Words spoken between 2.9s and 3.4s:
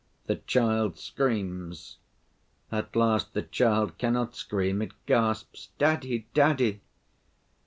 last